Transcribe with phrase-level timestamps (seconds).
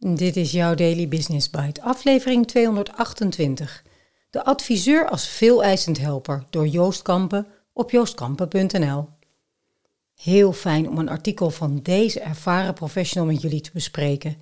[0.00, 3.82] Dit is jouw Daily Business Bite, aflevering 228.
[4.30, 9.08] De adviseur als veeleisend helper door Joost Kampen op joostkampen.nl.
[10.14, 14.36] Heel fijn om een artikel van deze ervaren professional met jullie te bespreken.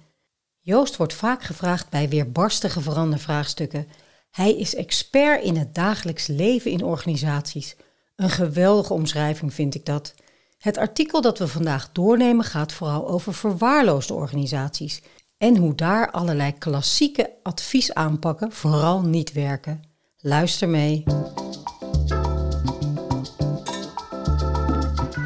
[0.61, 3.89] Joost wordt vaak gevraagd bij weerbarstige verandervraagstukken.
[4.31, 7.77] Hij is expert in het dagelijks leven in organisaties.
[8.17, 10.15] Een geweldige omschrijving vind ik dat.
[10.59, 15.03] Het artikel dat we vandaag doornemen gaat vooral over verwaarloosde organisaties
[15.39, 19.83] en hoe daar allerlei klassieke adviesaanpakken vooral niet werken.
[20.17, 21.05] Luister mee.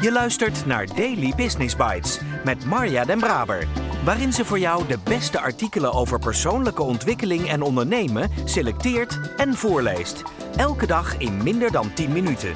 [0.01, 3.67] Je luistert naar Daily Business Bites met Marja Den Braber,
[4.05, 10.23] waarin ze voor jou de beste artikelen over persoonlijke ontwikkeling en ondernemen selecteert en voorleest.
[10.55, 12.53] Elke dag in minder dan 10 minuten.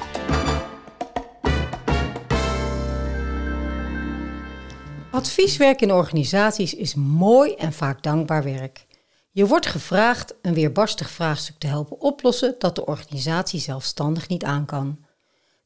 [5.16, 8.86] Advieswerk in organisaties is mooi en vaak dankbaar werk.
[9.30, 14.64] Je wordt gevraagd een weerbarstig vraagstuk te helpen oplossen dat de organisatie zelfstandig niet aan
[14.64, 15.04] kan.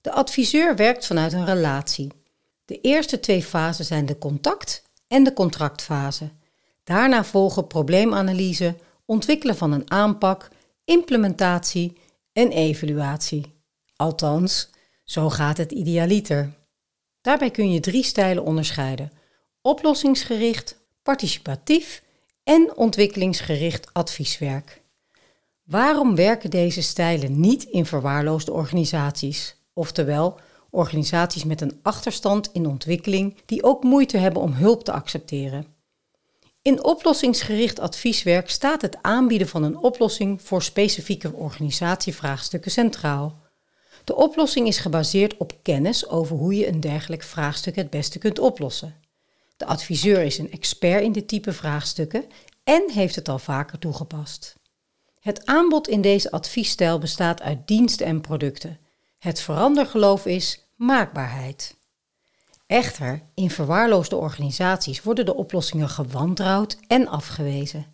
[0.00, 2.12] De adviseur werkt vanuit een relatie.
[2.64, 6.30] De eerste twee fasen zijn de contact- en de contractfase.
[6.84, 10.48] Daarna volgen probleemanalyse, ontwikkelen van een aanpak,
[10.84, 11.98] implementatie
[12.32, 13.54] en evaluatie.
[13.96, 14.70] Althans,
[15.04, 16.52] zo gaat het idealiter.
[17.20, 19.18] Daarbij kun je drie stijlen onderscheiden:
[19.62, 22.02] oplossingsgericht, participatief
[22.44, 24.82] en ontwikkelingsgericht advieswerk.
[25.62, 30.38] Waarom werken deze stijlen niet in verwaarloosde organisaties, oftewel
[30.70, 35.66] organisaties met een achterstand in ontwikkeling die ook moeite hebben om hulp te accepteren?
[36.62, 43.38] In oplossingsgericht advieswerk staat het aanbieden van een oplossing voor specifieke organisatievraagstukken centraal.
[44.04, 48.38] De oplossing is gebaseerd op kennis over hoe je een dergelijk vraagstuk het beste kunt
[48.38, 48.99] oplossen.
[49.60, 52.24] De adviseur is een expert in dit type vraagstukken
[52.64, 54.54] en heeft het al vaker toegepast.
[55.20, 58.78] Het aanbod in deze adviesstijl bestaat uit diensten en producten.
[59.18, 61.76] Het verandergeloof is maakbaarheid.
[62.66, 67.86] Echter, in verwaarloosde organisaties worden de oplossingen gewantrouwd en afgewezen.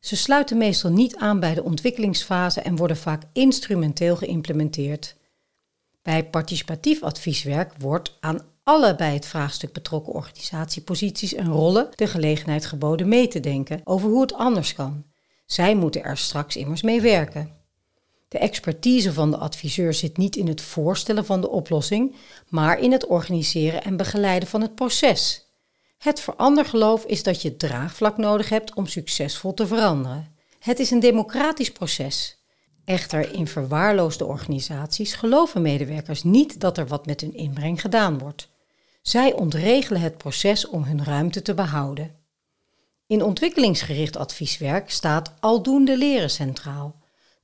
[0.00, 5.16] Ze sluiten meestal niet aan bij de ontwikkelingsfase en worden vaak instrumenteel geïmplementeerd.
[6.02, 12.66] Bij participatief advieswerk wordt aan alle bij het vraagstuk betrokken organisatieposities en rollen de gelegenheid
[12.66, 15.04] geboden mee te denken over hoe het anders kan.
[15.44, 17.52] Zij moeten er straks immers mee werken.
[18.28, 22.14] De expertise van de adviseur zit niet in het voorstellen van de oplossing,
[22.48, 25.46] maar in het organiseren en begeleiden van het proces.
[25.98, 30.34] Het verandergeloof is dat je draagvlak nodig hebt om succesvol te veranderen.
[30.58, 32.38] Het is een democratisch proces.
[32.84, 38.54] Echter, in verwaarloosde organisaties geloven medewerkers niet dat er wat met hun inbreng gedaan wordt.
[39.06, 42.14] Zij ontregelen het proces om hun ruimte te behouden.
[43.06, 46.94] In ontwikkelingsgericht advieswerk staat aldoende leren centraal.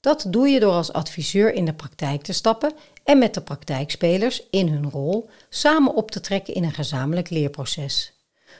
[0.00, 2.72] Dat doe je door als adviseur in de praktijk te stappen
[3.04, 8.12] en met de praktijkspelers in hun rol samen op te trekken in een gezamenlijk leerproces.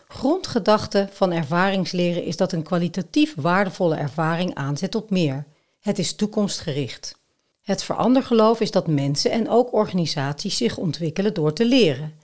[0.09, 5.47] Grondgedachte van ervaringsleren is dat een kwalitatief waardevolle ervaring aanzet op meer.
[5.81, 7.19] Het is toekomstgericht.
[7.63, 12.22] Het verandergeloof is dat mensen en ook organisaties zich ontwikkelen door te leren.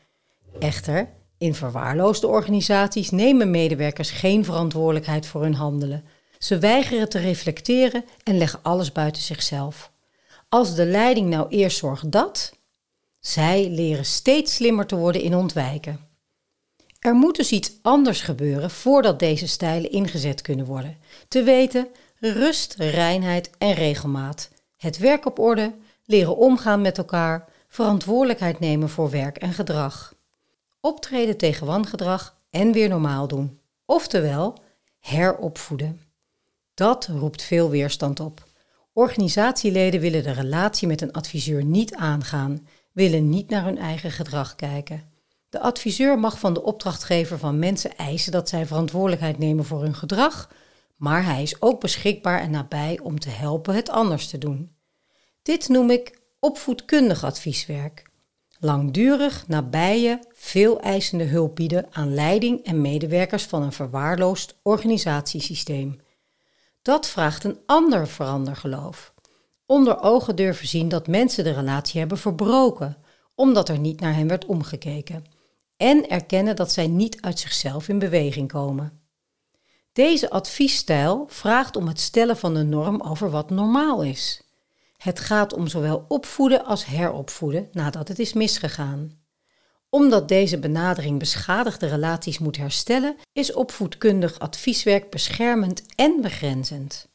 [0.58, 1.08] Echter,
[1.38, 6.04] in verwaarloosde organisaties nemen medewerkers geen verantwoordelijkheid voor hun handelen.
[6.38, 9.92] Ze weigeren te reflecteren en leggen alles buiten zichzelf.
[10.48, 12.52] Als de leiding nou eerst zorgt dat,
[13.20, 16.00] zij leren steeds slimmer te worden in ontwijken.
[17.00, 20.96] Er moet dus iets anders gebeuren voordat deze stijlen ingezet kunnen worden.
[21.28, 21.88] Te weten,
[22.20, 24.50] rust, reinheid en regelmaat.
[24.76, 30.16] Het werk op orde, leren omgaan met elkaar, verantwoordelijkheid nemen voor werk en gedrag
[30.80, 33.60] optreden tegen wangedrag en weer normaal doen.
[33.84, 34.58] Oftewel,
[35.00, 36.00] heropvoeden.
[36.74, 38.46] Dat roept veel weerstand op.
[38.92, 44.54] Organisatieleden willen de relatie met een adviseur niet aangaan, willen niet naar hun eigen gedrag
[44.54, 45.12] kijken.
[45.48, 49.94] De adviseur mag van de opdrachtgever van mensen eisen dat zij verantwoordelijkheid nemen voor hun
[49.94, 50.50] gedrag,
[50.96, 54.76] maar hij is ook beschikbaar en nabij om te helpen het anders te doen.
[55.42, 58.07] Dit noem ik opvoedkundig advieswerk.
[58.60, 66.00] Langdurig, nabije, veel eisende hulp bieden aan leiding en medewerkers van een verwaarloosd organisatiesysteem.
[66.82, 69.12] Dat vraagt een ander verandergeloof.
[69.66, 72.96] Onder ogen durven zien dat mensen de relatie hebben verbroken,
[73.34, 75.24] omdat er niet naar hen werd omgekeken.
[75.76, 79.00] En erkennen dat zij niet uit zichzelf in beweging komen.
[79.92, 84.42] Deze adviesstijl vraagt om het stellen van de norm over wat normaal is.
[85.02, 89.18] Het gaat om zowel opvoeden als heropvoeden nadat het is misgegaan.
[89.90, 97.08] Omdat deze benadering beschadigde relaties moet herstellen, is opvoedkundig advieswerk beschermend en begrenzend.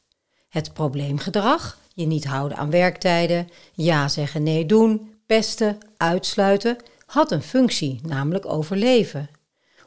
[0.49, 7.43] Het probleemgedrag, je niet houden aan werktijden, ja zeggen nee doen, pesten, uitsluiten, had een
[7.43, 9.29] functie, namelijk overleven.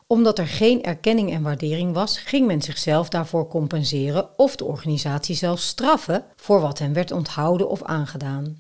[0.07, 5.35] Omdat er geen erkenning en waardering was, ging men zichzelf daarvoor compenseren of de organisatie
[5.35, 8.59] zelfs straffen voor wat hen werd onthouden of aangedaan.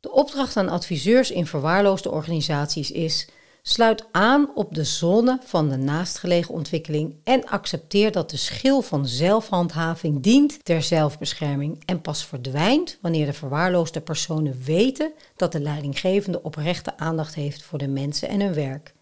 [0.00, 3.28] De opdracht aan adviseurs in verwaarloosde organisaties is
[3.66, 9.06] Sluit aan op de zone van de naastgelegen ontwikkeling en accepteer dat de schil van
[9.06, 16.42] zelfhandhaving dient ter zelfbescherming en pas verdwijnt wanneer de verwaarloosde personen weten dat de leidinggevende
[16.42, 18.93] oprechte aandacht heeft voor de mensen en hun werk.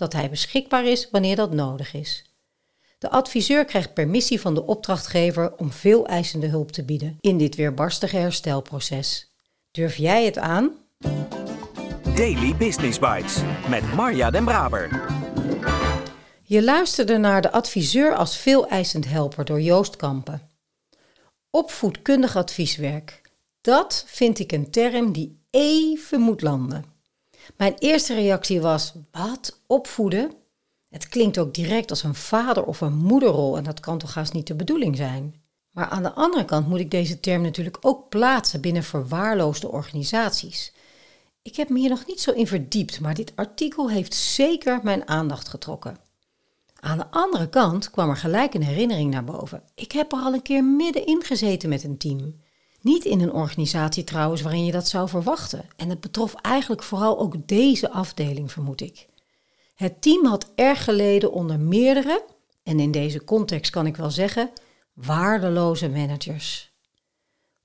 [0.00, 2.24] Dat hij beschikbaar is wanneer dat nodig is.
[2.98, 7.54] De adviseur krijgt permissie van de opdrachtgever om veel eisende hulp te bieden in dit
[7.54, 9.30] weerbarstige herstelproces.
[9.70, 10.72] Durf jij het aan?
[12.14, 13.36] Daily Business Bites
[13.68, 15.06] met Marja Den Braber.
[16.42, 20.50] Je luisterde naar de adviseur als veel eisend helper door Joost Kampen.
[21.50, 23.20] Opvoedkundig advieswerk.
[23.60, 26.89] Dat vind ik een term die even moet landen.
[27.56, 29.60] Mijn eerste reactie was: wat?
[29.66, 30.32] Opvoeden?
[30.88, 34.32] Het klinkt ook direct als een vader- of een moederrol en dat kan toch haast
[34.32, 35.34] niet de bedoeling zijn.
[35.70, 40.72] Maar aan de andere kant moet ik deze term natuurlijk ook plaatsen binnen verwaarloosde organisaties.
[41.42, 45.08] Ik heb me hier nog niet zo in verdiept, maar dit artikel heeft zeker mijn
[45.08, 45.96] aandacht getrokken.
[46.80, 49.62] Aan de andere kant kwam er gelijk een herinnering naar boven.
[49.74, 52.40] Ik heb er al een keer middenin gezeten met een team.
[52.80, 55.64] Niet in een organisatie trouwens waarin je dat zou verwachten.
[55.76, 59.06] En het betrof eigenlijk vooral ook deze afdeling, vermoed ik.
[59.74, 62.24] Het team had erg geleden onder meerdere,
[62.62, 64.50] en in deze context kan ik wel zeggen,
[64.94, 66.72] waardeloze managers.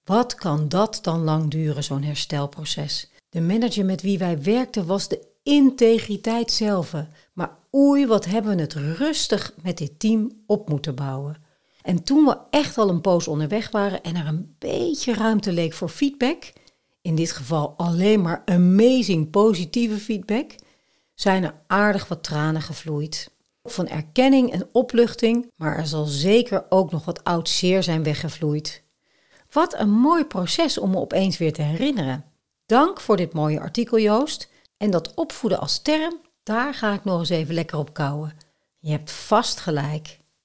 [0.03, 3.09] Wat kan dat dan lang duren, zo'n herstelproces?
[3.29, 6.93] De manager met wie wij werkten was de integriteit zelf.
[7.33, 11.44] Maar oei, wat hebben we het rustig met dit team op moeten bouwen.
[11.85, 15.73] En toen we echt al een poos onderweg waren en er een beetje ruimte leek
[15.73, 16.53] voor feedback,
[17.01, 20.55] in dit geval alleen maar amazing positieve feedback,
[21.13, 23.31] zijn er aardig wat tranen gevloeid.
[23.63, 28.83] Van erkenning en opluchting, maar er zal zeker ook nog wat oud zeer zijn weggevloeid.
[29.51, 32.25] Wat een mooi proces om me opeens weer te herinneren.
[32.65, 34.49] Dank voor dit mooie artikel, Joost.
[34.77, 38.33] En dat opvoeden als term, daar ga ik nog eens even lekker op kouwen.
[38.79, 40.23] Je hebt vast gelijk.